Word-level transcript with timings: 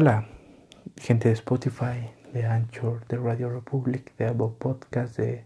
Hola, 0.00 0.28
gente 0.96 1.26
de 1.26 1.34
Spotify, 1.34 2.12
de 2.32 2.46
Anchor, 2.46 3.04
de 3.08 3.16
Radio 3.16 3.50
Republic, 3.50 4.16
de 4.16 4.28
Apple 4.28 4.52
Podcast, 4.56 5.18
de 5.18 5.44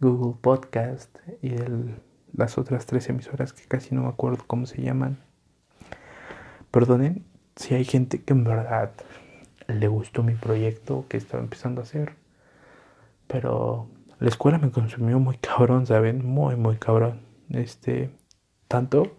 Google 0.00 0.34
Podcast 0.40 1.16
y 1.40 1.50
de 1.50 1.94
las 2.36 2.58
otras 2.58 2.86
tres 2.86 3.08
emisoras 3.08 3.52
que 3.52 3.68
casi 3.68 3.94
no 3.94 4.02
me 4.02 4.08
acuerdo 4.08 4.42
cómo 4.48 4.66
se 4.66 4.82
llaman. 4.82 5.18
Perdonen 6.72 7.24
si 7.54 7.76
hay 7.76 7.84
gente 7.84 8.20
que 8.20 8.32
en 8.32 8.42
verdad 8.42 8.90
le 9.68 9.86
gustó 9.86 10.24
mi 10.24 10.34
proyecto 10.34 11.06
que 11.08 11.16
estaba 11.16 11.40
empezando 11.40 11.80
a 11.80 11.84
hacer, 11.84 12.14
pero 13.28 13.86
la 14.18 14.28
escuela 14.28 14.58
me 14.58 14.72
consumió 14.72 15.20
muy 15.20 15.36
cabrón, 15.38 15.86
¿saben? 15.86 16.26
Muy, 16.26 16.56
muy 16.56 16.78
cabrón. 16.78 17.20
Este, 17.48 18.10
tanto 18.66 19.16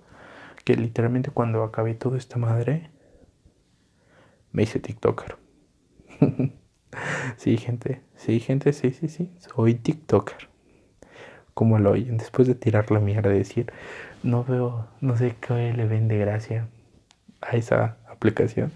que 0.65 0.75
literalmente 0.75 1.31
cuando 1.31 1.63
acabé 1.63 1.93
toda 1.93 2.17
esta 2.17 2.37
madre, 2.37 2.91
me 4.55 4.63
hice 4.63 4.79
TikToker. 4.79 5.35
sí, 7.37 7.57
gente, 7.57 8.01
sí, 8.15 8.39
gente, 8.39 8.71
sí, 8.71 8.91
sí, 8.91 9.09
sí, 9.09 9.29
soy 9.37 9.75
TikToker. 9.75 10.47
Como 11.53 11.77
lo 11.77 11.91
oyen, 11.91 12.17
después 12.17 12.47
de 12.47 12.55
tirar 12.55 12.89
la 12.89 13.01
mierda, 13.01 13.29
de 13.29 13.39
decir, 13.39 13.71
no 14.23 14.45
veo, 14.45 14.87
no 15.01 15.17
sé 15.17 15.35
qué 15.41 15.73
le 15.73 15.85
ven 15.85 16.07
de 16.07 16.17
gracia 16.17 16.69
a 17.41 17.57
esa 17.57 17.97
aplicación. 18.07 18.71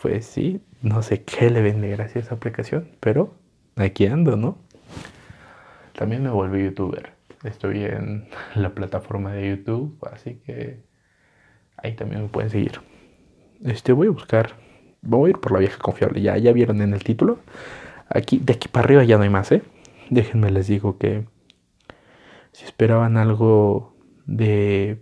Pues 0.00 0.26
sí, 0.26 0.62
no 0.82 1.02
sé 1.02 1.22
qué 1.22 1.48
le 1.48 1.62
ven 1.62 1.80
de 1.80 1.88
gracia 1.88 2.20
a 2.20 2.24
esa 2.24 2.34
aplicación, 2.34 2.88
pero 3.00 3.34
aquí 3.76 4.04
ando, 4.06 4.36
¿no? 4.36 4.58
También 5.94 6.22
me 6.22 6.30
volví 6.30 6.64
youtuber. 6.64 7.12
Estoy 7.44 7.84
en 7.84 8.28
la 8.54 8.74
plataforma 8.74 9.32
de 9.32 9.56
YouTube, 9.56 9.98
así 10.12 10.34
que 10.44 10.82
ahí 11.78 11.94
también 11.94 12.22
me 12.22 12.28
pueden 12.28 12.50
seguir. 12.50 12.80
Este 13.64 13.92
voy 13.92 14.08
a 14.08 14.10
buscar, 14.10 14.56
voy 15.02 15.28
a 15.28 15.30
ir 15.30 15.38
por 15.38 15.52
la 15.52 15.58
vieja 15.58 15.78
confiable. 15.78 16.22
Ya, 16.22 16.36
ya 16.38 16.52
vieron 16.52 16.80
en 16.80 16.94
el 16.94 17.04
título. 17.04 17.38
Aquí, 18.08 18.38
de 18.38 18.54
aquí 18.54 18.68
para 18.68 18.84
arriba 18.84 19.04
ya 19.04 19.16
no 19.16 19.24
hay 19.24 19.30
más, 19.30 19.52
¿eh? 19.52 19.62
Déjenme 20.10 20.50
les 20.50 20.66
digo 20.66 20.98
que 20.98 21.26
si 22.52 22.64
esperaban 22.64 23.16
algo 23.16 23.94
de 24.26 25.00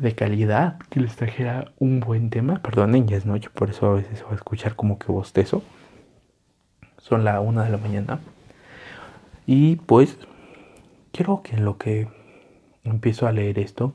de 0.00 0.14
calidad 0.14 0.78
que 0.88 0.98
les 0.98 1.14
trajera 1.14 1.72
un 1.78 2.00
buen 2.00 2.30
tema, 2.30 2.62
perdonen, 2.62 3.06
ya 3.06 3.18
es 3.18 3.26
noche, 3.26 3.50
por 3.50 3.68
eso 3.68 3.86
a 3.86 3.94
veces 3.96 4.18
se 4.18 4.24
va 4.24 4.32
a 4.32 4.34
escuchar 4.34 4.74
como 4.74 4.98
que 4.98 5.12
bostezo. 5.12 5.62
Son 6.96 7.22
la 7.22 7.40
una 7.40 7.64
de 7.64 7.70
la 7.70 7.76
mañana. 7.76 8.18
Y 9.46 9.76
pues 9.76 10.16
quiero 11.12 11.42
que 11.42 11.56
en 11.56 11.66
lo 11.66 11.76
que 11.76 12.08
empiezo 12.82 13.26
a 13.26 13.32
leer 13.32 13.58
esto, 13.58 13.92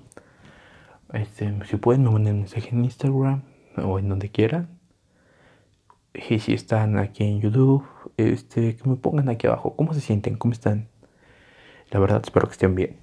este, 1.12 1.52
si 1.66 1.78
pueden 1.78 2.04
me 2.04 2.12
manden 2.12 2.42
mensaje 2.42 2.70
en 2.72 2.86
Instagram 2.86 3.42
o 3.78 4.00
en 4.00 4.10
donde 4.10 4.30
quieran. 4.30 4.70
Y 6.14 6.40
si 6.40 6.54
están 6.54 6.98
aquí 6.98 7.24
en 7.24 7.42
YouTube, 7.42 7.86
este, 8.18 8.76
que 8.76 8.90
me 8.90 8.96
pongan 8.96 9.30
aquí 9.30 9.48
abajo 9.48 9.76
cómo 9.76 9.94
se 9.94 10.02
sienten, 10.02 10.38
cómo 10.38 10.54
están. 10.54 10.88
La 11.92 12.00
verdad 12.00 12.22
espero 12.24 12.48
que 12.48 12.54
estén 12.54 12.76
bien. 12.76 12.98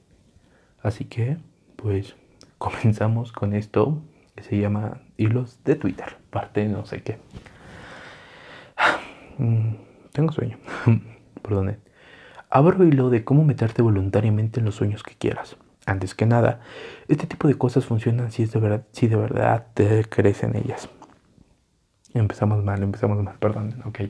Así 0.83 1.05
que, 1.05 1.37
pues, 1.77 2.17
comenzamos 2.59 3.33
con 3.33 3.55
esto 3.55 4.03
que 4.34 4.43
se 4.43 4.59
llama 4.59 5.03
hilos 5.17 5.59
de 5.65 5.77
Twitter, 5.77 6.17
parte 6.31 6.67
no 6.67 6.87
sé 6.87 7.03
qué. 7.03 7.19
Mm, 9.39 9.77
tengo 10.12 10.31
sueño, 10.31 10.59
perdone. 11.43 11.78
Abro 12.50 12.84
hilo 12.84 13.09
de 13.09 13.25
cómo 13.25 13.45
meterte 13.45 13.81
voluntariamente 13.81 14.61
en 14.61 14.67
los 14.67 14.75
sueños 14.75 15.03
que 15.03 15.15
quieras. 15.15 15.56
Antes 15.86 16.14
que 16.14 16.27
nada, 16.27 16.61
este 17.08 17.27
tipo 17.27 17.48
de 17.48 17.55
cosas 17.55 17.86
funcionan 17.86 18.30
si, 18.30 18.42
es 18.42 18.52
de 18.52 18.61
verdad, 18.61 18.86
si 18.92 19.08
de 19.08 19.16
verdad 19.16 19.66
te 19.75 20.05
crees 20.05 20.42
en 20.42 20.56
ellas. 20.56 20.88
Empezamos 22.14 22.62
mal, 22.62 22.83
empezamos 22.83 23.22
mal, 23.22 23.36
perdón, 23.38 23.83
ok. 23.84 24.00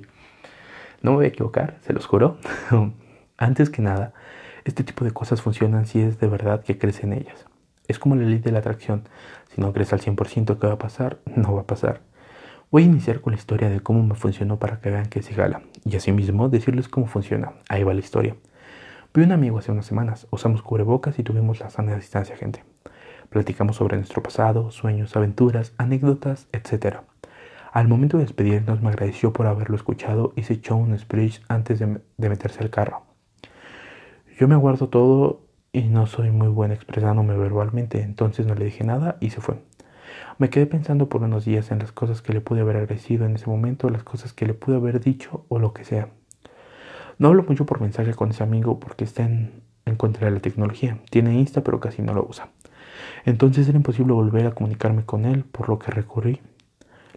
No 1.02 1.12
me 1.12 1.16
voy 1.16 1.24
a 1.26 1.28
equivocar, 1.28 1.78
se 1.82 1.92
los 1.92 2.06
juro. 2.06 2.38
Antes 3.38 3.70
que 3.70 3.80
nada, 3.80 4.12
este 4.64 4.84
tipo 4.84 5.04
de 5.04 5.12
cosas 5.12 5.40
funcionan 5.40 5.86
si 5.86 6.00
es 6.00 6.20
de 6.20 6.28
verdad 6.28 6.62
que 6.62 6.78
crees 6.78 7.02
en 7.02 7.12
ellas. 7.12 7.46
Es 7.88 7.98
como 7.98 8.14
la 8.14 8.22
ley 8.22 8.38
de 8.38 8.52
la 8.52 8.60
atracción. 8.60 9.08
Si 9.54 9.60
no 9.60 9.72
crees 9.72 9.92
al 9.92 10.00
100% 10.00 10.58
que 10.58 10.66
va 10.66 10.74
a 10.74 10.78
pasar, 10.78 11.18
no 11.26 11.54
va 11.54 11.62
a 11.62 11.66
pasar. 11.66 12.02
Voy 12.70 12.84
a 12.84 12.86
iniciar 12.86 13.20
con 13.20 13.32
la 13.32 13.38
historia 13.38 13.68
de 13.68 13.80
cómo 13.80 14.02
me 14.02 14.14
funcionó 14.14 14.58
para 14.58 14.80
que 14.80 14.90
vean 14.90 15.06
que 15.06 15.22
se 15.22 15.34
jala. 15.34 15.62
Y 15.84 15.96
asimismo 15.96 16.48
decirles 16.48 16.88
cómo 16.88 17.06
funciona. 17.06 17.52
Ahí 17.68 17.82
va 17.82 17.92
la 17.92 18.00
historia. 18.00 18.36
Vi 19.14 19.22
un 19.22 19.32
amigo 19.32 19.58
hace 19.58 19.70
unas 19.70 19.84
semanas. 19.84 20.26
Usamos 20.30 20.62
cubrebocas 20.62 21.18
y 21.18 21.22
tuvimos 21.22 21.60
la 21.60 21.68
sana 21.68 21.94
distancia, 21.94 22.34
gente. 22.34 22.64
Platicamos 23.28 23.76
sobre 23.76 23.98
nuestro 23.98 24.22
pasado, 24.22 24.70
sueños, 24.70 25.14
aventuras, 25.14 25.74
anécdotas, 25.76 26.48
etc. 26.52 27.00
Al 27.72 27.88
momento 27.88 28.16
de 28.16 28.24
despedirnos 28.24 28.80
me 28.80 28.88
agradeció 28.88 29.34
por 29.34 29.46
haberlo 29.46 29.76
escuchado 29.76 30.32
y 30.34 30.44
se 30.44 30.54
echó 30.54 30.76
un 30.76 30.98
speech 30.98 31.42
antes 31.48 31.78
de, 31.78 32.00
meterse 32.16 32.62
al 32.62 32.70
carro. 32.70 33.02
Yo 34.38 34.48
me 34.48 34.54
aguardo 34.54 34.88
todo 34.88 35.42
y 35.72 35.82
no 35.82 36.06
soy 36.06 36.30
muy 36.30 36.48
buena 36.48 36.72
expresándome 36.72 37.36
verbalmente, 37.36 38.00
entonces 38.00 38.46
no 38.46 38.54
le 38.54 38.64
dije 38.64 38.82
nada 38.82 39.18
y 39.20 39.28
se 39.28 39.42
fue. 39.42 39.58
Me 40.38 40.48
quedé 40.48 40.64
pensando 40.64 41.10
por 41.10 41.22
unos 41.22 41.44
días 41.44 41.70
en 41.70 41.80
las 41.80 41.92
cosas 41.92 42.22
que 42.22 42.32
le 42.32 42.40
pude 42.40 42.62
haber 42.62 42.76
agradecido 42.76 43.26
en 43.26 43.34
ese 43.34 43.50
momento, 43.50 43.90
las 43.90 44.04
cosas 44.04 44.32
que 44.32 44.46
le 44.46 44.54
pude 44.54 44.76
haber 44.76 45.00
dicho 45.00 45.44
o 45.50 45.58
lo 45.58 45.74
que 45.74 45.84
sea. 45.84 46.08
No 47.22 47.28
hablo 47.28 47.44
mucho 47.44 47.66
por 47.66 47.80
mensaje 47.80 48.14
con 48.14 48.30
ese 48.30 48.42
amigo 48.42 48.80
porque 48.80 49.04
está 49.04 49.22
en, 49.22 49.62
contra 49.96 50.26
de 50.26 50.32
la 50.32 50.40
tecnología. 50.40 50.98
Tiene 51.08 51.38
Insta 51.38 51.62
pero 51.62 51.78
casi 51.78 52.02
no 52.02 52.14
lo 52.14 52.26
usa. 52.28 52.48
Entonces 53.24 53.68
era 53.68 53.76
imposible 53.76 54.12
volver 54.12 54.44
a 54.44 54.50
comunicarme 54.50 55.04
con 55.04 55.24
él, 55.24 55.44
por 55.44 55.68
lo 55.68 55.78
que 55.78 55.92
recurrí. 55.92 56.40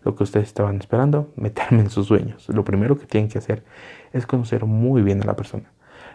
Lo 0.04 0.16
que 0.16 0.22
ustedes 0.22 0.46
estaban 0.46 0.78
esperando, 0.78 1.34
meterme 1.36 1.80
en 1.80 1.90
sus 1.90 2.06
sueños. 2.06 2.48
Lo 2.50 2.64
primero 2.64 3.00
que 3.00 3.08
tienen 3.08 3.32
que 3.32 3.40
hacer 3.40 3.64
es 4.14 4.28
conocer 4.28 4.66
muy 4.66 5.02
bien 5.02 5.24
a 5.24 5.26
la 5.26 5.36
persona. 5.36 5.72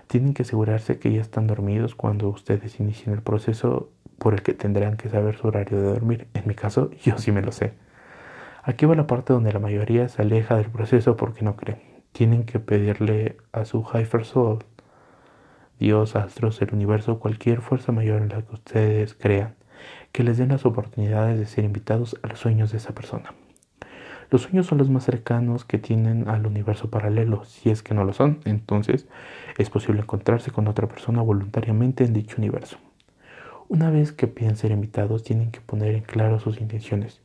Tienen 0.07 0.35
que 0.35 0.43
asegurarse 0.43 1.01
que 1.01 1.13
ya 1.13 1.21
están 1.21 1.49
dormidos 1.49 1.97
cuando 1.97 2.29
ustedes 2.29 2.79
inicien 2.79 3.13
el 3.13 3.23
proceso 3.23 3.91
por 4.19 4.35
el 4.35 4.43
que 4.43 4.55
tendrán 4.55 4.99
que 4.99 5.09
saber 5.09 5.37
su 5.37 5.49
horario 5.49 5.79
de 5.79 5.89
dormir. 5.89 6.29
En 6.35 6.45
mi 6.47 6.55
caso, 6.55 6.93
yo 7.03 7.19
sí 7.19 7.33
me 7.33 7.43
lo 7.43 7.51
sé. 7.51 7.73
Aquí 8.63 8.87
va 8.87 8.95
la 8.95 9.09
parte 9.09 9.33
donde 9.33 9.53
la 9.53 9.59
mayoría 9.59 10.09
se 10.09 10.23
aleja 10.23 10.55
del 10.55 10.71
proceso 10.71 11.17
porque 11.17 11.43
no 11.43 11.57
creen. 11.57 11.90
Tienen 12.13 12.45
que 12.45 12.61
pedirle 12.61 13.37
a 13.53 13.65
su 13.65 13.83
Higher 13.83 14.25
Soul, 14.25 14.65
Dios, 15.79 16.17
astros, 16.17 16.61
el 16.61 16.75
universo, 16.75 17.19
cualquier 17.19 17.61
fuerza 17.63 17.93
mayor 17.93 18.21
en 18.21 18.29
la 18.29 18.43
que 18.43 18.53
ustedes 18.53 19.15
crean, 19.15 19.55
que 20.13 20.25
les 20.25 20.37
den 20.37 20.49
las 20.49 20.67
oportunidades 20.67 21.39
de 21.39 21.47
ser 21.47 21.65
invitados 21.65 22.17
a 22.23 22.27
los 22.29 22.39
sueños 22.39 22.71
de 22.73 22.79
esa 22.79 22.95
persona. 22.95 23.33
Los 24.31 24.43
sueños 24.43 24.67
son 24.67 24.79
los 24.79 24.91
más 24.91 25.05
cercanos 25.05 25.65
que 25.65 25.79
tienen 25.79 26.29
al 26.29 26.47
universo 26.47 26.89
paralelo. 26.89 27.45
Si 27.45 27.69
es 27.69 27.83
que 27.83 27.95
no 27.95 28.05
lo 28.05 28.13
son, 28.13 28.41
entonces 28.45 29.09
es 29.59 29.71
posible 29.71 30.03
encontrarse 30.03 30.53
con 30.53 30.69
otra 30.69 30.87
persona 30.87 31.21
voluntariamente 31.21 32.05
en 32.05 32.13
dicho 32.13 32.37
universo. 32.39 32.77
Una 33.69 33.91
vez 33.91 34.13
que 34.13 34.29
piden 34.29 34.57
ser 34.57 34.71
invitados, 34.71 35.25
tienen 35.25 35.51
que 35.51 35.61
poner 35.61 35.95
en 35.95 36.03
claro 36.03 36.39
sus 36.39 36.61
intenciones. 36.61 37.21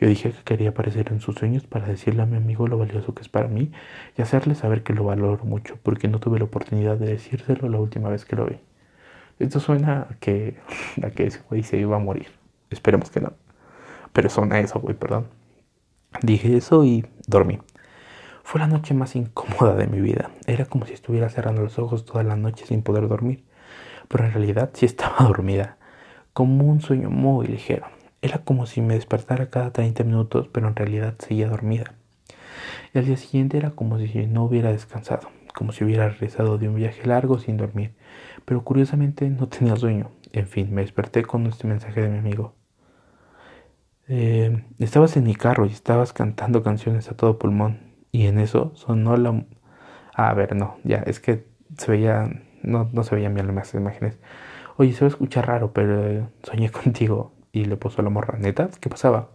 Yo 0.00 0.08
dije 0.08 0.32
que 0.32 0.42
quería 0.42 0.70
aparecer 0.70 1.10
en 1.12 1.20
sus 1.20 1.36
sueños 1.36 1.64
para 1.64 1.86
decirle 1.86 2.22
a 2.22 2.26
mi 2.26 2.36
amigo 2.36 2.66
lo 2.66 2.78
valioso 2.78 3.14
que 3.14 3.22
es 3.22 3.28
para 3.28 3.48
mí 3.48 3.70
y 4.16 4.22
hacerle 4.22 4.54
saber 4.54 4.82
que 4.82 4.92
lo 4.92 5.04
valoro 5.04 5.44
mucho, 5.44 5.78
porque 5.82 6.08
no 6.08 6.18
tuve 6.18 6.38
la 6.38 6.46
oportunidad 6.46 6.96
de 6.96 7.06
decírselo 7.06 7.68
la 7.68 7.78
última 7.78 8.08
vez 8.08 8.24
que 8.24 8.36
lo 8.36 8.46
vi. 8.46 8.58
Esto 9.38 9.60
suena 9.60 10.08
a 10.10 10.14
que, 10.20 10.56
a 11.02 11.10
que 11.10 11.26
ese 11.26 11.40
güey 11.48 11.62
se 11.62 11.76
iba 11.76 11.96
a 11.96 12.00
morir. 12.00 12.28
Esperemos 12.70 13.10
que 13.10 13.20
no. 13.20 13.32
Pero 14.12 14.30
suena 14.30 14.60
eso, 14.60 14.80
güey, 14.80 14.94
perdón. 14.94 15.26
Dije 16.22 16.56
eso 16.56 16.84
y 16.84 17.04
dormí. 17.26 17.58
Fue 18.44 18.60
la 18.60 18.68
noche 18.68 18.94
más 18.94 19.16
incómoda 19.16 19.74
de 19.74 19.86
mi 19.86 20.00
vida. 20.00 20.30
Era 20.46 20.66
como 20.66 20.86
si 20.86 20.92
estuviera 20.92 21.28
cerrando 21.28 21.62
los 21.62 21.78
ojos 21.78 22.04
toda 22.04 22.22
la 22.22 22.36
noche 22.36 22.66
sin 22.66 22.82
poder 22.82 23.08
dormir. 23.08 23.42
Pero 24.08 24.24
en 24.24 24.32
realidad 24.32 24.70
sí 24.74 24.86
estaba 24.86 25.16
dormida 25.20 25.78
como 26.32 26.64
un 26.64 26.80
sueño 26.80 27.10
muy 27.10 27.46
ligero. 27.46 27.86
Era 28.24 28.38
como 28.38 28.64
si 28.64 28.80
me 28.80 28.94
despertara 28.94 29.50
cada 29.50 29.70
30 29.70 30.02
minutos, 30.02 30.48
pero 30.50 30.66
en 30.66 30.74
realidad 30.74 31.14
seguía 31.18 31.46
dormida. 31.46 31.92
Y 32.94 32.98
al 32.98 33.04
día 33.04 33.18
siguiente 33.18 33.58
era 33.58 33.72
como 33.72 33.98
si 33.98 34.26
no 34.26 34.44
hubiera 34.44 34.72
descansado, 34.72 35.28
como 35.54 35.72
si 35.72 35.84
hubiera 35.84 36.08
regresado 36.08 36.56
de 36.56 36.70
un 36.70 36.76
viaje 36.76 37.06
largo 37.06 37.38
sin 37.38 37.58
dormir. 37.58 37.92
Pero 38.46 38.64
curiosamente 38.64 39.28
no 39.28 39.48
tenía 39.48 39.76
sueño. 39.76 40.10
En 40.32 40.46
fin, 40.46 40.72
me 40.72 40.80
desperté 40.80 41.22
con 41.22 41.46
este 41.46 41.66
mensaje 41.66 42.00
de 42.00 42.08
mi 42.08 42.16
amigo. 42.16 42.54
Eh, 44.08 44.64
estabas 44.78 45.18
en 45.18 45.24
mi 45.24 45.34
carro 45.34 45.66
y 45.66 45.72
estabas 45.72 46.14
cantando 46.14 46.62
canciones 46.62 47.10
a 47.10 47.18
todo 47.18 47.38
pulmón. 47.38 47.92
Y 48.10 48.26
en 48.26 48.38
eso 48.38 48.72
sonó 48.74 49.18
la... 49.18 49.44
Ah, 50.14 50.30
a 50.30 50.34
ver, 50.34 50.56
no, 50.56 50.78
ya, 50.82 51.02
es 51.06 51.20
que 51.20 51.44
se 51.76 51.90
veía... 51.90 52.30
No, 52.62 52.88
no 52.90 53.02
se 53.02 53.16
veían 53.16 53.34
bien 53.34 53.54
las 53.54 53.74
imágenes. 53.74 54.18
Oye, 54.78 54.94
se 54.94 55.00
va 55.00 55.08
a 55.08 55.10
escuchar 55.10 55.46
raro, 55.46 55.74
pero 55.74 56.08
eh, 56.08 56.26
soñé 56.42 56.70
contigo. 56.70 57.34
Y 57.54 57.66
le 57.66 57.76
puso 57.76 58.02
la 58.02 58.10
morra, 58.10 58.36
¿neta? 58.36 58.68
¿Qué 58.80 58.90
pasaba? 58.90 59.28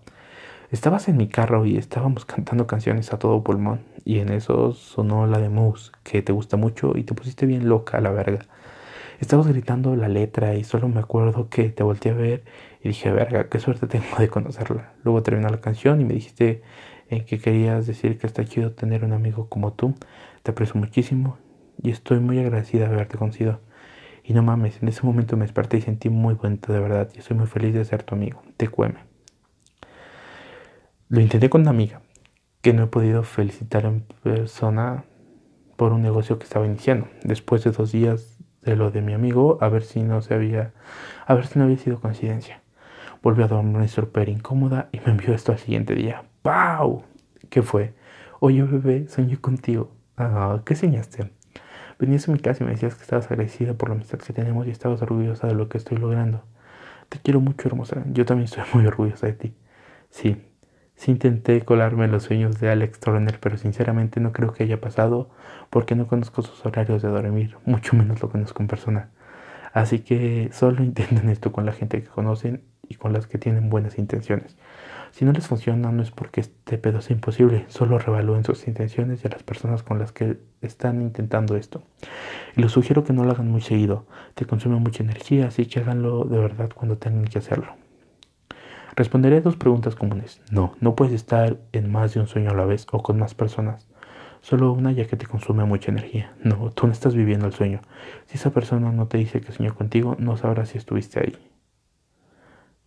Estabas 0.71 1.07
en 1.07 1.15
mi 1.15 1.29
carro 1.29 1.65
y 1.65 1.77
estábamos 1.77 2.25
cantando 2.33 2.67
canciones 2.67 3.13
a 3.13 3.17
todo 3.17 3.41
pulmón. 3.45 3.79
Y 4.03 4.19
en 4.19 4.27
eso 4.27 4.73
sonó 4.73 5.25
la 5.25 5.39
de 5.39 5.47
Moose, 5.47 5.91
que 6.03 6.21
te 6.21 6.33
gusta 6.33 6.57
mucho 6.57 6.97
y 6.97 7.03
te 7.05 7.13
pusiste 7.13 7.45
bien 7.45 7.69
loca 7.69 7.97
a 7.97 8.01
la 8.01 8.11
verga. 8.11 8.41
Estabas 9.21 9.47
gritando 9.47 9.95
la 9.95 10.09
letra 10.09 10.55
y 10.55 10.65
solo 10.65 10.89
me 10.89 10.99
acuerdo 10.99 11.47
que 11.49 11.69
te 11.69 11.81
volteé 11.81 12.11
a 12.11 12.15
ver 12.15 12.43
y 12.83 12.89
dije, 12.89 13.09
verga, 13.09 13.47
qué 13.47 13.57
suerte 13.59 13.87
tengo 13.87 14.17
de 14.19 14.27
conocerla. 14.27 14.91
Luego 15.05 15.23
terminó 15.23 15.47
la 15.47 15.61
canción 15.61 16.01
y 16.01 16.03
me 16.03 16.13
dijiste 16.13 16.61
en 17.07 17.23
que 17.23 17.39
querías 17.39 17.87
decir 17.87 18.17
que 18.17 18.27
está 18.27 18.43
chido 18.43 18.73
tener 18.73 19.05
un 19.05 19.13
amigo 19.13 19.47
como 19.47 19.71
tú. 19.71 19.95
Te 20.43 20.51
aprecio 20.51 20.75
muchísimo 20.75 21.37
y 21.81 21.91
estoy 21.91 22.19
muy 22.19 22.37
agradecida 22.37 22.89
de 22.89 22.95
haberte 22.95 23.17
conocido. 23.17 23.61
Y 24.29 24.33
no 24.33 24.43
mames, 24.43 24.79
en 24.83 24.87
ese 24.89 25.01
momento 25.07 25.37
me 25.37 25.45
desperté 25.45 25.77
y 25.77 25.81
sentí 25.81 26.07
muy 26.09 26.35
bonito 26.35 26.71
de 26.71 26.79
verdad 26.79 27.09
y 27.15 27.17
estoy 27.17 27.35
muy 27.35 27.47
feliz 27.47 27.73
de 27.73 27.83
ser 27.83 28.03
tu 28.03 28.13
amigo. 28.13 28.43
Te 28.57 28.67
cueme. 28.67 28.99
Lo 31.07 31.19
intenté 31.19 31.49
con 31.49 31.61
una 31.61 31.71
amiga 31.71 32.03
que 32.61 32.71
no 32.71 32.83
he 32.83 32.87
podido 32.87 33.23
felicitar 33.23 33.85
en 33.85 34.01
persona 34.21 35.03
por 35.77 35.93
un 35.93 36.03
negocio 36.03 36.37
que 36.37 36.43
estaba 36.43 36.67
iniciando. 36.67 37.07
Después 37.23 37.63
de 37.63 37.71
dos 37.71 37.91
días 37.91 38.37
de 38.61 38.75
lo 38.75 38.91
de 38.91 39.01
mi 39.01 39.13
amigo, 39.13 39.57
a 39.61 39.69
ver 39.69 39.81
si 39.81 40.03
no 40.03 40.21
se 40.21 40.35
había, 40.35 40.73
a 41.25 41.33
ver 41.33 41.47
si 41.47 41.57
no 41.57 41.65
había 41.65 41.79
sido 41.79 41.99
coincidencia. 41.99 42.61
Volvió 43.23 43.45
a 43.45 43.47
dormir 43.47 43.89
súper 43.89 44.29
incómoda 44.29 44.89
y 44.91 44.99
me 44.99 45.07
envió 45.07 45.33
esto 45.33 45.53
al 45.53 45.57
siguiente 45.57 45.95
día. 45.95 46.25
¡Pau! 46.43 47.01
¿Qué 47.49 47.63
fue? 47.63 47.95
Oye, 48.39 48.61
bebé, 48.61 49.07
soñé 49.07 49.37
contigo. 49.37 49.91
Ah, 50.17 50.61
¿Qué 50.65 50.75
soñaste? 50.75 51.31
Venías 51.99 52.29
a 52.29 52.31
mi 52.31 52.39
casa 52.39 52.63
y 52.63 52.65
me 52.65 52.71
decías 52.73 52.95
que 52.95 53.03
estabas 53.03 53.29
agradecida 53.29 53.73
por 53.73 53.89
la 53.89 53.95
amistad 53.95 54.19
que 54.19 54.33
tenemos 54.33 54.65
y 54.67 54.71
estabas 54.71 55.01
orgullosa 55.01 55.47
de 55.47 55.53
lo 55.53 55.67
que 55.67 55.77
estoy 55.77 55.97
logrando. 55.97 56.43
Te 57.09 57.19
quiero 57.19 57.41
mucho, 57.41 57.67
hermosa. 57.67 58.03
Yo 58.13 58.25
también 58.25 58.45
estoy 58.45 58.63
muy 58.73 58.85
orgullosa 58.87 59.27
de 59.27 59.33
ti. 59.33 59.53
Sí, 60.09 60.41
sí 60.95 61.11
intenté 61.11 61.61
colarme 61.65 62.07
los 62.07 62.23
sueños 62.23 62.59
de 62.59 62.69
Alex 62.69 62.99
Turner, 62.99 63.39
pero 63.41 63.57
sinceramente 63.57 64.19
no 64.21 64.31
creo 64.31 64.53
que 64.53 64.63
haya 64.63 64.79
pasado 64.81 65.29
porque 65.69 65.95
no 65.95 66.07
conozco 66.07 66.41
sus 66.41 66.65
horarios 66.65 67.01
de 67.01 67.09
dormir, 67.09 67.57
mucho 67.65 67.95
menos 67.95 68.21
lo 68.21 68.29
conozco 68.29 68.63
en 68.63 68.67
persona. 68.69 69.09
Así 69.73 69.99
que 69.99 70.49
solo 70.53 70.83
intenten 70.85 71.29
esto 71.29 71.51
con 71.51 71.65
la 71.65 71.73
gente 71.73 72.01
que 72.01 72.09
conocen 72.09 72.63
y 72.87 72.95
con 72.95 73.13
las 73.13 73.27
que 73.27 73.37
tienen 73.37 73.69
buenas 73.69 73.97
intenciones. 73.99 74.57
Si 75.11 75.25
no 75.25 75.31
les 75.31 75.47
funciona, 75.47 75.91
no 75.91 76.01
es 76.01 76.11
porque 76.11 76.41
este 76.41 76.77
pedo 76.77 77.01
sea 77.01 77.15
imposible, 77.15 77.65
solo 77.67 77.97
revalúen 77.97 78.43
sus 78.43 78.67
intenciones 78.67 79.23
y 79.23 79.27
a 79.27 79.31
las 79.31 79.43
personas 79.43 79.83
con 79.83 79.99
las 79.99 80.11
que 80.11 80.37
están 80.61 81.01
intentando 81.01 81.55
esto. 81.55 81.83
Y 82.55 82.61
les 82.61 82.71
sugiero 82.71 83.03
que 83.03 83.13
no 83.13 83.23
lo 83.23 83.31
hagan 83.31 83.49
muy 83.49 83.61
seguido, 83.61 84.05
te 84.35 84.45
consume 84.45 84.77
mucha 84.77 85.03
energía, 85.03 85.47
así 85.47 85.65
que 85.65 85.79
háganlo 85.79 86.23
de 86.25 86.39
verdad 86.39 86.69
cuando 86.73 86.97
tengan 86.97 87.25
que 87.25 87.39
hacerlo. 87.39 87.75
Responderé 88.95 89.41
dos 89.41 89.55
preguntas 89.55 89.95
comunes. 89.95 90.41
No, 90.51 90.75
no 90.81 90.95
puedes 90.95 91.13
estar 91.13 91.57
en 91.71 91.91
más 91.91 92.13
de 92.13 92.19
un 92.19 92.27
sueño 92.27 92.51
a 92.51 92.55
la 92.55 92.65
vez 92.65 92.85
o 92.91 93.01
con 93.01 93.17
más 93.17 93.33
personas. 93.33 93.87
Solo 94.41 94.71
una 94.71 94.91
ya 94.91 95.05
que 95.05 95.17
te 95.17 95.25
consume 95.25 95.65
mucha 95.65 95.91
energía. 95.91 96.33
No, 96.43 96.71
tú 96.71 96.87
no 96.87 96.93
estás 96.93 97.15
viviendo 97.15 97.45
el 97.45 97.53
sueño. 97.53 97.81
Si 98.25 98.37
esa 98.37 98.51
persona 98.51 98.91
no 98.91 99.07
te 99.07 99.17
dice 99.17 99.41
que 99.41 99.51
soñó 99.51 99.75
contigo, 99.75 100.15
no 100.19 100.37
sabrás 100.37 100.69
si 100.69 100.77
estuviste 100.77 101.19
ahí. 101.19 101.37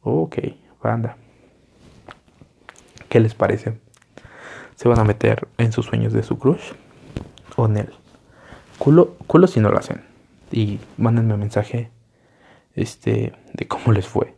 Ok, 0.00 0.38
banda. 0.82 1.16
¿Qué 3.12 3.20
les 3.20 3.34
parece? 3.34 3.78
¿Se 4.74 4.88
van 4.88 4.98
a 4.98 5.04
meter 5.04 5.46
en 5.58 5.70
sus 5.70 5.84
sueños 5.84 6.14
de 6.14 6.22
su 6.22 6.38
crush? 6.38 6.72
¿O 7.56 7.66
en 7.66 7.76
él? 7.76 7.90
Culo, 8.78 9.18
culo 9.26 9.46
si 9.48 9.60
no 9.60 9.68
lo 9.68 9.76
hacen. 9.76 10.02
Y 10.50 10.80
mándenme 10.96 11.34
un 11.34 11.40
mensaje 11.40 11.90
este, 12.74 13.34
de 13.52 13.68
cómo 13.68 13.92
les 13.92 14.08
fue. 14.08 14.34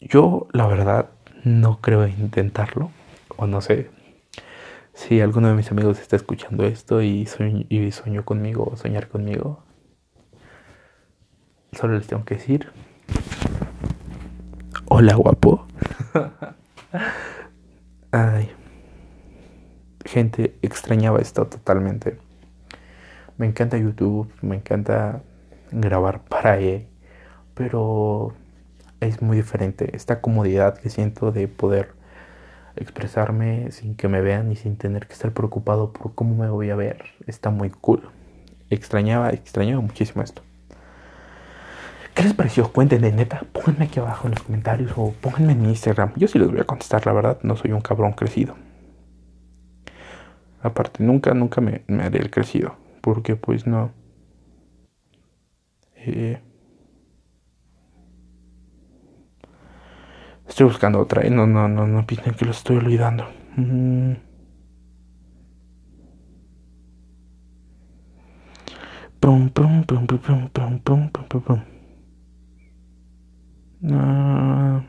Yo, 0.00 0.48
la 0.50 0.66
verdad, 0.66 1.10
no 1.44 1.80
creo 1.80 2.08
intentarlo. 2.08 2.90
O 3.36 3.46
no 3.46 3.60
sé. 3.60 3.92
Si 4.94 5.20
alguno 5.20 5.46
de 5.46 5.54
mis 5.54 5.70
amigos 5.70 6.00
está 6.00 6.16
escuchando 6.16 6.64
esto 6.64 7.02
y, 7.02 7.26
sueño, 7.26 7.66
y 7.68 7.92
soñó 7.92 8.24
conmigo 8.24 8.68
o 8.72 8.76
soñar 8.76 9.06
conmigo, 9.06 9.62
solo 11.70 11.96
les 11.96 12.08
tengo 12.08 12.24
que 12.24 12.34
decir. 12.34 12.72
Hola, 14.86 15.14
guapo. 15.14 15.67
Ay. 18.12 18.50
Gente, 20.04 20.56
extrañaba 20.62 21.20
esto 21.20 21.46
totalmente. 21.46 22.18
Me 23.36 23.46
encanta 23.46 23.76
YouTube, 23.76 24.32
me 24.42 24.56
encanta 24.56 25.22
grabar 25.70 26.22
para 26.24 26.58
él, 26.58 26.86
pero 27.54 28.32
es 29.00 29.22
muy 29.22 29.36
diferente. 29.36 29.94
Esta 29.94 30.20
comodidad 30.20 30.78
que 30.78 30.90
siento 30.90 31.30
de 31.30 31.46
poder 31.46 31.92
expresarme 32.76 33.70
sin 33.72 33.94
que 33.96 34.08
me 34.08 34.20
vean 34.20 34.50
y 34.52 34.56
sin 34.56 34.76
tener 34.76 35.06
que 35.06 35.12
estar 35.12 35.32
preocupado 35.32 35.92
por 35.92 36.14
cómo 36.14 36.34
me 36.36 36.48
voy 36.48 36.70
a 36.70 36.76
ver 36.76 37.04
está 37.26 37.50
muy 37.50 37.70
cool. 37.70 38.08
Extrañaba, 38.70 39.30
extrañaba 39.30 39.80
muchísimo 39.80 40.22
esto. 40.22 40.47
¿Qué 42.18 42.24
les 42.24 42.34
pareció? 42.34 42.72
Cuéntenme, 42.72 43.12
neta. 43.12 43.44
Pónganme 43.52 43.84
aquí 43.84 44.00
abajo 44.00 44.26
en 44.26 44.34
los 44.34 44.42
comentarios 44.42 44.90
o 44.96 45.12
pónganme 45.20 45.52
en 45.52 45.62
mi 45.62 45.68
Instagram. 45.68 46.14
Yo 46.16 46.26
sí 46.26 46.36
les 46.40 46.50
voy 46.50 46.58
a 46.58 46.64
contestar, 46.64 47.06
la 47.06 47.12
verdad. 47.12 47.38
No 47.44 47.54
soy 47.54 47.70
un 47.70 47.80
cabrón 47.80 48.10
crecido. 48.10 48.56
Aparte, 50.60 51.04
nunca, 51.04 51.32
nunca 51.32 51.60
me, 51.60 51.84
haré 52.02 52.18
el 52.18 52.28
crecido. 52.32 52.74
Porque 53.02 53.36
pues 53.36 53.68
no. 53.68 53.92
Eh, 55.94 56.40
estoy 60.48 60.66
buscando 60.66 60.98
otra. 60.98 61.24
¿eh? 61.24 61.30
No, 61.30 61.46
no, 61.46 61.68
no, 61.68 61.86
no 61.86 62.04
piensen 62.04 62.34
que 62.34 62.46
lo 62.46 62.50
estoy 62.50 62.78
olvidando. 62.78 63.28
Mm. 63.54 64.14
Pum, 69.20 69.50
pum, 69.50 69.84
pum, 69.84 70.06
pum, 70.08 70.18
pum, 70.18 70.48
pum, 70.48 70.80
pum, 70.80 71.10
pum, 71.10 71.42
pum. 71.42 71.77
Ah. 73.84 74.82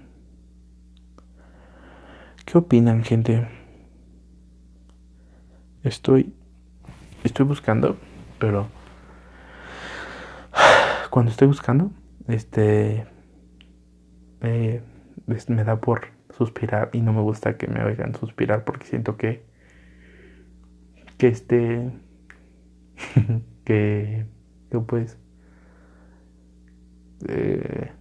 ¿Qué 2.45 2.57
opinan, 2.57 3.03
gente? 3.03 3.47
Estoy. 5.83 6.33
Estoy 7.24 7.45
buscando, 7.45 7.97
pero. 8.39 8.68
Cuando 11.12 11.31
estoy 11.31 11.47
buscando, 11.47 11.91
este. 12.27 13.06
me 14.41 15.63
da 15.63 15.80
por 15.80 16.07
suspirar 16.36 16.89
y 16.94 17.01
no 17.01 17.13
me 17.13 17.21
gusta 17.21 17.57
que 17.57 17.68
me 17.68 17.83
oigan 17.83 18.15
suspirar 18.15 18.65
porque 18.65 18.88
siento 18.88 19.18
que. 19.18 19.45
Que 21.18 21.27
este. 21.27 21.91
que. 23.63 24.25
Que 24.71 24.80
pues. 24.80 25.19
Eh, 27.27 27.91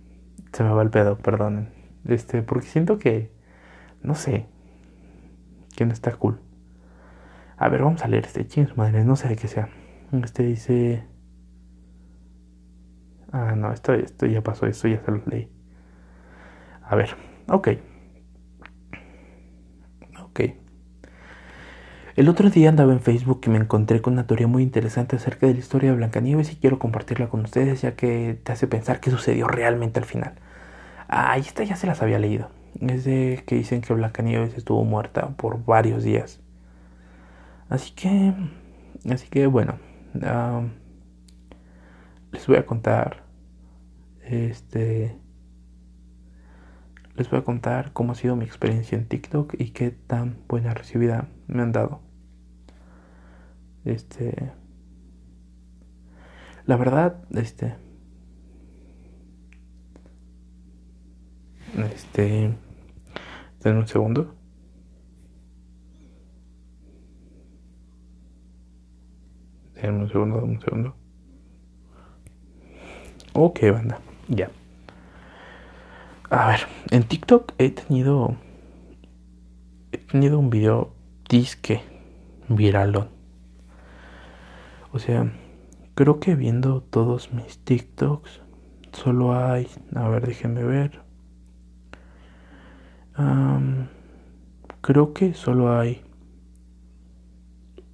se 0.58 0.64
me 0.64 0.70
va 0.70 0.82
el 0.82 0.90
pedo, 0.90 1.16
perdonen. 1.16 1.69
Este, 2.05 2.43
porque 2.43 2.66
siento 2.66 2.99
que, 2.99 3.31
no 4.02 4.16
sé, 4.16 4.49
que 5.76 5.87
no 5.87 5.92
está 5.92 6.11
cool. 6.16 6.40
A 7.56 7.68
ver, 7.68 7.83
vamos 7.83 8.02
a 8.02 8.09
leer 8.09 8.26
este 8.26 8.44
ching, 8.44 8.66
madre, 8.75 9.04
no 9.04 9.14
sé 9.14 9.28
de 9.28 9.37
qué 9.37 9.47
sea. 9.47 9.68
Este 10.11 10.42
dice... 10.42 11.06
Ah, 13.30 13.54
no, 13.56 13.73
esto, 13.73 13.92
esto 13.92 14.26
ya 14.26 14.42
pasó, 14.42 14.66
esto 14.66 14.88
ya 14.88 15.00
se 15.04 15.12
lo 15.12 15.23
leí. 15.26 15.49
A 16.83 16.97
ver, 16.97 17.11
ok. 17.49 17.68
Ok. 20.25 20.40
El 22.16 22.28
otro 22.28 22.50
día 22.50 22.68
andaba 22.68 22.92
en 22.92 23.00
Facebook 23.00 23.42
y 23.47 23.50
me 23.50 23.59
encontré 23.59 24.02
con 24.02 24.14
una 24.14 24.26
teoría 24.26 24.49
muy 24.49 24.64
interesante 24.64 25.14
acerca 25.14 25.47
de 25.47 25.52
la 25.52 25.61
historia 25.61 25.90
de 25.90 25.97
Blancanieves 25.99 26.52
y 26.52 26.56
quiero 26.56 26.80
compartirla 26.80 27.28
con 27.28 27.42
ustedes 27.42 27.83
ya 27.83 27.94
que 27.94 28.40
te 28.42 28.50
hace 28.50 28.66
pensar 28.66 28.99
qué 28.99 29.12
sucedió 29.12 29.47
realmente 29.47 30.00
al 30.00 30.04
final. 30.04 30.35
Ah, 31.09 31.37
esta 31.38 31.65
ya 31.65 31.77
se 31.77 31.87
las 31.87 32.03
había 32.03 32.19
leído. 32.19 32.50
Es 32.81 33.05
de 33.05 33.43
que 33.47 33.57
dicen 33.57 33.81
que 33.81 33.95
Blancanieves 33.95 34.55
estuvo 34.57 34.85
muerta 34.85 35.29
por 35.37 35.65
varios 35.65 36.05
días. 36.05 36.41
Así 37.69 37.93
que, 37.95 38.35
así 39.11 39.29
que 39.29 39.47
bueno, 39.47 39.79
les 42.33 42.47
voy 42.47 42.57
a 42.57 42.67
contar, 42.67 43.25
este, 44.23 45.19
les 47.15 47.31
voy 47.31 47.41
a 47.41 47.45
contar 47.45 47.93
cómo 47.93 48.12
ha 48.12 48.15
sido 48.15 48.37
mi 48.37 48.45
experiencia 48.45 48.97
en 48.97 49.07
TikTok 49.07 49.55
y 49.59 49.71
qué 49.71 49.91
tan 49.91 50.38
buena 50.49 50.75
recibida 50.75 51.29
me 51.47 51.62
han 51.62 51.73
dado. 51.73 52.00
Este, 53.85 54.53
la 56.67 56.77
verdad, 56.77 57.25
este, 57.33 57.77
este, 61.85 62.54
denme 63.62 63.80
un 63.80 63.87
segundo. 63.88 64.35
Denme 69.75 70.02
un 70.02 70.08
segundo, 70.08 70.40
denme 70.40 70.54
un 70.54 70.61
segundo. 70.61 70.97
Ok, 73.32 73.61
banda, 73.73 74.00
ya. 74.28 74.50
A 76.30 76.49
ver, 76.49 76.61
en 76.90 77.04
TikTok 77.04 77.52
he 77.58 77.70
tenido. 77.70 78.37
He 79.92 79.99
tenido 79.99 80.38
un 80.38 80.50
video 80.50 80.92
disque 81.28 81.82
viralón. 82.49 83.08
O 84.92 84.99
sea, 84.99 85.30
creo 85.94 86.18
que 86.18 86.35
viendo 86.35 86.82
todos 86.82 87.32
mis 87.32 87.58
TikToks, 87.58 88.40
solo 88.92 89.35
hay, 89.35 89.68
a 89.94 90.08
ver, 90.08 90.26
déjenme 90.26 90.64
ver. 90.64 91.08
Creo 94.80 95.12
que 95.12 95.34
solo 95.34 95.78
hay 95.78 96.04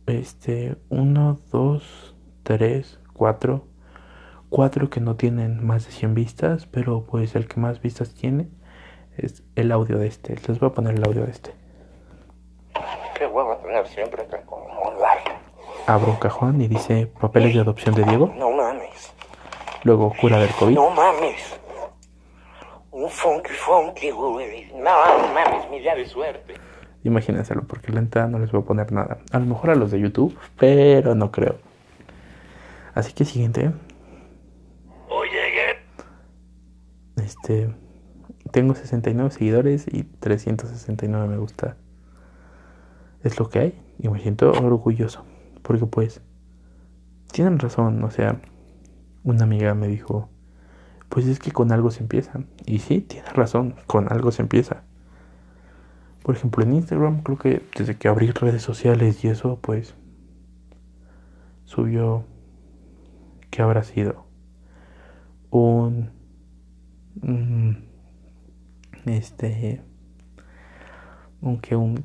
este, 0.07 0.77
uno, 0.91 1.39
dos, 1.51 2.15
tres, 2.43 3.01
cuatro, 3.15 3.67
cuatro 4.51 4.91
que 4.91 5.01
no 5.01 5.17
tienen 5.17 5.65
más 5.65 5.87
de 5.87 5.93
100 5.93 6.15
vistas, 6.15 6.67
pero 6.67 7.05
pues 7.05 7.35
el 7.35 7.49
que 7.49 7.61
más 7.61 7.81
vistas 7.81 8.15
tiene 8.15 8.49
es 9.17 9.43
el 9.57 9.73
audio 9.73 9.99
de 9.99 10.07
este. 10.07 10.37
Les 10.47 10.59
voy 10.61 10.69
a 10.69 10.73
poner 10.73 10.95
el 10.95 11.05
audio 11.05 11.25
de 11.25 11.31
este. 11.31 11.55
Qué 13.17 13.27
huevo 13.27 13.57
tener 13.57 13.87
siempre 13.89 14.27
que 14.27 14.41
con 14.43 14.63
un 14.63 15.01
like. 15.01 15.31
Abro 15.87 16.13
un 16.13 16.17
cajón 16.19 16.61
y 16.61 16.69
dice 16.69 17.07
papeles 17.07 17.55
de 17.55 17.61
adopción 17.61 17.95
de 17.95 18.05
Diego. 18.05 18.33
No 18.37 18.51
mames. 18.51 19.13
Luego 19.85 20.13
cura 20.21 20.39
del 20.39 20.51
COVID. 20.51 20.75
No 20.75 20.91
mames. 20.91 21.61
Un 23.05 23.11
funky 23.11 23.53
funky, 23.53 24.11
güey. 24.11 24.73
No 24.73 24.91
mames, 25.35 25.69
mi 25.71 25.79
día 25.79 25.95
de 25.95 26.07
suerte. 26.07 26.55
Imagínenselo, 27.03 27.65
porque 27.65 27.93
la 27.93 27.99
entrada 27.99 28.29
no 28.29 28.39
les 28.39 28.51
voy 28.51 28.63
a 28.63 28.65
poner 28.65 28.93
nada. 28.93 29.19
A 29.31 29.39
lo 29.41 29.45
mejor 29.45 29.69
a 29.69 29.75
los 29.75 29.91
de 29.91 30.01
YouTube, 30.01 30.35
pero 30.57 31.15
no 31.15 31.31
creo. 31.31 31.59
Así 32.95 33.13
que 33.13 33.27
siguiente. 33.27 33.73
Oye, 35.11 35.77
Este. 37.17 37.75
Tengo 38.53 38.75
69 38.75 39.31
seguidores 39.33 39.87
y 39.87 40.05
369 40.05 41.29
me 41.29 41.37
gusta. 41.37 41.77
Es 43.23 43.39
lo 43.39 43.51
que 43.51 43.59
hay 43.59 43.83
y 43.99 44.09
me 44.09 44.19
siento 44.19 44.51
orgulloso. 44.51 45.27
Porque 45.61 45.85
pues. 45.85 46.23
Tienen 47.31 47.59
razón, 47.59 48.03
o 48.03 48.11
sea. 48.11 48.41
Una 49.25 49.45
amiga 49.45 49.75
me 49.75 49.89
dijo. 49.89 50.31
Pues 51.15 51.29
es 51.29 51.39
que 51.39 51.53
con 51.53 51.71
algo 51.71 51.93
se 51.93 52.03
empieza. 52.03 52.41
Y 52.67 52.81
sí, 52.81 53.01
tiene 53.01 53.29
razón, 53.29 53.77
con 53.87 54.13
algo 54.13 54.33
se 54.33 54.43
empieza. 54.43 54.83
Por 56.25 56.35
ejemplo, 56.35 56.65
en 56.65 56.73
Instagram 56.73 57.23
creo 57.23 57.39
que 57.39 57.63
desde 57.79 57.95
que 57.97 58.09
abrí 58.09 58.33
redes 58.33 58.63
sociales 58.63 59.25
y 59.25 59.29
eso, 59.29 59.61
pues 59.63 59.95
subió 61.67 62.25
que 63.51 63.63
habrá 63.63 63.85
sido 63.85 64.27
un, 65.51 66.11
este 69.07 69.83
un 71.41 71.59
que 71.61 71.77
un 71.77 72.05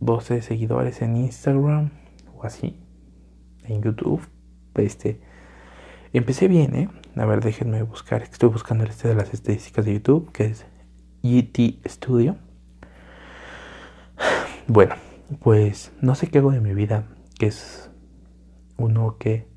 12 0.00 0.34
de 0.34 0.42
seguidores 0.42 1.00
en 1.00 1.16
Instagram 1.16 1.88
o 2.36 2.44
así 2.44 2.78
en 3.64 3.80
YouTube 3.80 4.20
este 4.74 5.22
empecé 6.12 6.48
bien 6.48 6.74
eh 6.74 6.88
a 7.16 7.24
ver 7.26 7.42
déjenme 7.42 7.82
buscar 7.82 8.22
estoy 8.22 8.48
buscando 8.48 8.84
este 8.84 9.08
de 9.08 9.14
las 9.14 9.34
estadísticas 9.34 9.84
de 9.84 9.94
YouTube 9.94 10.30
que 10.32 10.44
es 10.46 10.66
ET 11.22 11.58
Studio 11.86 12.36
bueno, 14.72 14.94
pues 15.40 15.90
no 16.00 16.14
sé 16.14 16.28
qué 16.28 16.38
hago 16.38 16.52
de 16.52 16.60
mi 16.60 16.74
vida, 16.74 17.04
que 17.40 17.46
es 17.46 17.90
uno 18.76 19.16
que 19.18 19.48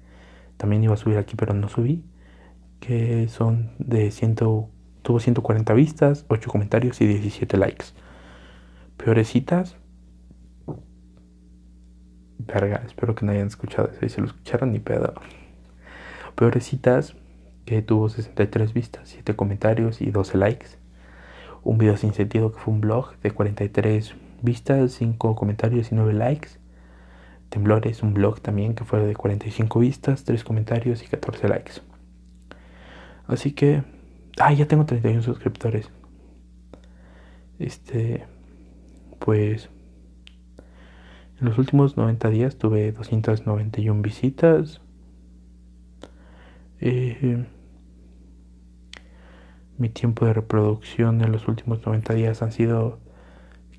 también 0.58 0.84
iba 0.84 0.96
a 0.96 0.98
subir 0.98 1.18
aquí, 1.18 1.36
pero 1.36 1.54
no 1.54 1.70
subí, 1.70 2.04
que 2.80 3.28
son 3.30 3.74
de 3.78 4.10
100, 4.10 4.36
tuvo 4.36 5.20
140 5.20 5.72
vistas, 5.76 6.26
8 6.30 6.50
comentarios 6.50 7.00
y 7.00 7.06
17 7.06 7.58
likes. 7.58 7.86
Peorecitas. 8.98 9.78
Verga, 12.40 12.82
espero 12.84 13.14
que 13.14 13.24
no 13.24 13.34
hayan 13.34 13.48
escuchado 13.48 13.90
eso. 13.90 14.04
Y 14.04 14.10
se 14.10 14.20
lo 14.20 14.26
escucharon 14.26 14.72
ni 14.72 14.80
pedo. 14.80 15.14
Peorecitas, 16.36 17.16
que 17.66 17.82
tuvo 17.82 18.10
63 18.10 18.74
vistas, 18.74 19.10
7 19.10 19.36
comentarios 19.36 20.02
y 20.02 20.12
12 20.12 20.38
likes. 20.38 20.68
Un 21.64 21.78
video 21.78 21.96
sin 21.98 22.14
sentido 22.14 22.52
que 22.52 22.60
fue 22.60 22.74
un 22.74 22.82
blog 22.82 23.18
de 23.20 23.32
43 23.32 24.16
vistas, 24.42 24.92
5 24.94 25.36
comentarios 25.36 25.92
y 25.92 25.96
9 25.96 26.14
likes. 26.14 26.50
Temblores, 27.50 28.04
un 28.04 28.14
blog 28.14 28.42
también 28.42 28.76
que 28.76 28.84
fue 28.84 29.00
de 29.00 29.16
45 29.16 29.80
vistas, 29.80 30.24
3 30.26 30.44
comentarios 30.44 31.04
y 31.04 31.08
14 31.08 31.48
likes. 31.48 31.74
Así 33.28 33.54
que, 33.54 33.84
ah, 34.40 34.52
ya 34.52 34.68
tengo 34.68 34.86
31 34.86 35.22
suscriptores. 35.22 35.90
Este, 37.60 38.26
pues, 39.20 39.70
en 41.40 41.48
los 41.48 41.58
últimos 41.58 41.98
90 41.98 42.30
días 42.30 42.58
tuve 42.58 42.92
291 42.92 44.02
visitas. 44.02 44.82
Eh, 46.86 47.46
mi 49.78 49.88
tiempo 49.88 50.26
de 50.26 50.34
reproducción 50.34 51.22
en 51.22 51.32
los 51.32 51.48
últimos 51.48 51.86
90 51.86 52.14
días 52.14 52.42
han 52.42 52.52
sido 52.52 53.00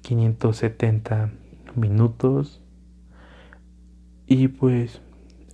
570 0.00 1.30
minutos. 1.75 2.62
Y 4.26 4.49
pues 4.49 5.02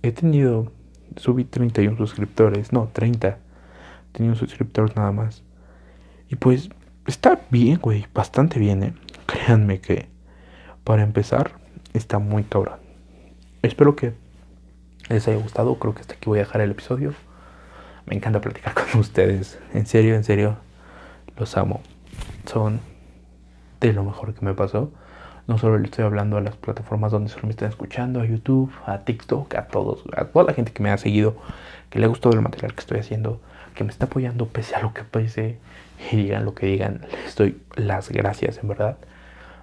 he 0.01 0.13
tenido, 0.13 0.71
subí 1.17 1.43
31 1.43 1.97
suscriptores, 1.97 2.71
no, 2.71 2.87
30. 2.93 3.39
Tenía 4.13 4.31
un 4.31 4.37
suscriptor 4.37 4.95
nada 4.95 5.11
más. 5.11 5.43
Y 6.29 6.37
pues 6.37 6.69
está 7.05 7.41
bien, 7.49 7.79
güey, 7.81 8.05
bastante 8.13 8.59
bien, 8.59 8.83
¿eh? 8.83 8.93
Créanme 9.25 9.81
que 9.81 10.07
para 10.85 11.03
empezar 11.03 11.59
está 11.93 12.17
muy 12.17 12.43
cabrón. 12.43 12.79
Espero 13.61 13.97
que 13.97 14.13
les 15.09 15.27
haya 15.27 15.37
gustado. 15.37 15.77
Creo 15.79 15.93
que 15.93 15.99
hasta 15.99 16.13
aquí 16.13 16.29
voy 16.29 16.39
a 16.39 16.43
dejar 16.43 16.61
el 16.61 16.71
episodio. 16.71 17.13
Me 18.11 18.17
encanta 18.17 18.41
platicar 18.41 18.73
con 18.91 18.99
ustedes. 18.99 19.57
En 19.73 19.85
serio, 19.85 20.15
en 20.15 20.25
serio, 20.25 20.57
los 21.37 21.55
amo. 21.55 21.79
Son 22.45 22.81
de 23.79 23.93
lo 23.93 24.03
mejor 24.03 24.33
que 24.33 24.45
me 24.45 24.53
pasó. 24.53 24.91
No 25.47 25.57
solo 25.57 25.77
le 25.77 25.85
estoy 25.85 26.03
hablando 26.03 26.35
a 26.35 26.41
las 26.41 26.57
plataformas 26.57 27.13
donde 27.13 27.29
solo 27.29 27.43
me 27.43 27.51
están 27.51 27.69
escuchando, 27.69 28.19
a 28.19 28.25
YouTube, 28.25 28.69
a 28.85 29.05
TikTok, 29.05 29.55
a 29.55 29.67
todos, 29.67 30.03
a 30.13 30.25
toda 30.25 30.43
la 30.43 30.53
gente 30.53 30.73
que 30.73 30.83
me 30.83 30.91
ha 30.91 30.97
seguido, 30.97 31.37
que 31.89 31.99
le 31.99 32.05
ha 32.05 32.09
gustado 32.09 32.35
el 32.35 32.41
material 32.41 32.73
que 32.73 32.81
estoy 32.81 32.99
haciendo, 32.99 33.39
que 33.75 33.85
me 33.85 33.91
está 33.91 34.07
apoyando 34.07 34.45
pese 34.45 34.75
a 34.75 34.81
lo 34.81 34.93
que 34.93 35.03
pese 35.03 35.59
y 36.11 36.17
digan 36.17 36.43
lo 36.43 36.53
que 36.53 36.65
digan. 36.65 37.07
Les 37.23 37.33
doy 37.37 37.61
las 37.75 38.09
gracias, 38.09 38.57
en 38.61 38.67
verdad. 38.67 38.97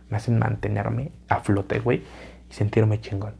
Me 0.09 0.17
hacen 0.17 0.39
mantenerme 0.39 1.13
a 1.29 1.41
flote, 1.41 1.81
güey, 1.81 2.03
y 2.49 2.55
sentirme 2.55 2.99
chingón. 2.99 3.35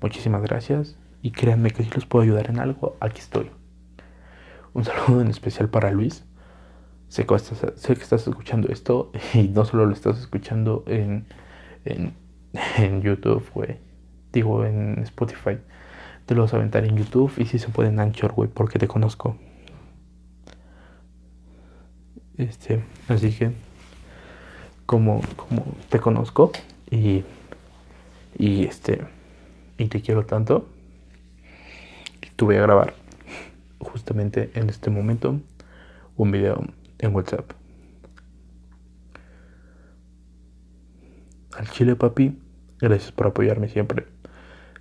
Muchísimas 0.00 0.42
gracias 0.42 0.96
y 1.22 1.30
créanme 1.30 1.70
que 1.70 1.84
si 1.84 1.90
los 1.90 2.04
puedo 2.04 2.24
ayudar 2.24 2.50
en 2.50 2.58
algo, 2.58 2.96
aquí 3.00 3.20
estoy. 3.20 3.61
Un 4.74 4.84
saludo 4.84 5.20
en 5.20 5.28
especial 5.28 5.68
para 5.68 5.90
Luis 5.90 6.24
sé 7.12 7.26
que, 7.26 7.34
estás, 7.34 8.26
escuchando 8.26 8.68
esto 8.68 9.12
y 9.34 9.48
no 9.48 9.66
solo 9.66 9.84
lo 9.84 9.92
estás 9.92 10.18
escuchando 10.18 10.82
en, 10.86 11.26
en, 11.84 13.02
YouTube, 13.02 13.44
güey. 13.52 13.76
Digo, 14.32 14.64
en 14.64 14.98
Spotify. 15.00 15.58
Te 16.24 16.34
lo 16.34 16.42
vas 16.42 16.54
a 16.54 16.56
aventar 16.56 16.86
en 16.86 16.96
YouTube 16.96 17.30
y 17.36 17.44
si 17.44 17.58
se 17.58 17.68
puede 17.68 17.90
en 17.90 18.00
Anchor, 18.00 18.32
güey, 18.32 18.48
porque 18.48 18.78
te 18.78 18.88
conozco. 18.88 19.36
Este, 22.38 22.82
así 23.08 23.30
que, 23.30 23.50
como, 24.86 25.20
como 25.36 25.66
te 25.90 26.00
conozco 26.00 26.50
y, 26.90 27.24
y 28.38 28.64
este, 28.64 29.02
y 29.76 29.88
te 29.88 30.00
quiero 30.00 30.24
tanto, 30.24 30.66
te 32.36 32.44
voy 32.44 32.56
a 32.56 32.62
grabar 32.62 33.01
justamente 33.82 34.50
en 34.54 34.68
este 34.70 34.90
momento 34.90 35.40
un 36.16 36.30
video 36.30 36.64
en 36.98 37.14
WhatsApp. 37.14 37.52
Al 41.56 41.68
chile, 41.70 41.96
papi, 41.96 42.38
gracias 42.80 43.12
por 43.12 43.26
apoyarme 43.26 43.68
siempre. 43.68 44.06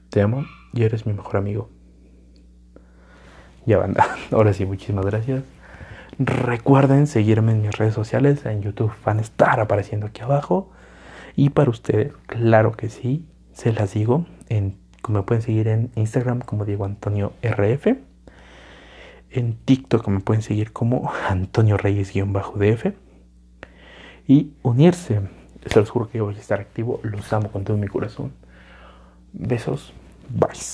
Te 0.09 0.21
amo 0.21 0.45
y 0.73 0.83
eres 0.83 1.05
mi 1.05 1.13
mejor 1.13 1.37
amigo. 1.37 1.69
Ya 3.65 3.77
banda, 3.77 4.05
ahora 4.31 4.53
sí, 4.53 4.65
muchísimas 4.65 5.05
gracias. 5.05 5.43
Recuerden 6.17 7.07
seguirme 7.07 7.51
en 7.53 7.61
mis 7.61 7.77
redes 7.77 7.93
sociales, 7.93 8.45
en 8.45 8.61
YouTube 8.61 8.91
van 9.03 9.19
a 9.19 9.21
estar 9.21 9.59
apareciendo 9.59 10.07
aquí 10.07 10.21
abajo. 10.21 10.71
Y 11.35 11.49
para 11.49 11.69
ustedes, 11.69 12.13
claro 12.27 12.73
que 12.73 12.89
sí, 12.89 13.25
se 13.53 13.73
las 13.73 13.93
digo. 13.93 14.25
En, 14.49 14.77
me 15.07 15.23
pueden 15.23 15.41
seguir 15.41 15.67
en 15.67 15.91
Instagram 15.95 16.39
como 16.39 16.65
Diego 16.65 16.85
Antonio 16.85 17.33
RF. 17.41 18.10
En 19.31 19.55
TikTok 19.55 20.07
me 20.09 20.19
pueden 20.19 20.43
seguir 20.43 20.73
como 20.73 21.11
Antonio 21.29 21.77
Reyes-DF. 21.77 22.93
Y 24.27 24.51
unirse. 24.61 25.21
Se 25.65 25.79
los 25.79 25.89
juro 25.89 26.09
que 26.09 26.17
yo 26.17 26.25
voy 26.25 26.35
a 26.35 26.39
estar 26.39 26.59
activo. 26.59 26.99
Los 27.03 27.31
amo 27.33 27.49
con 27.51 27.63
todo 27.63 27.77
mi 27.77 27.87
corazón. 27.87 28.33
Besos. 29.33 29.93
Bye. 30.29 30.61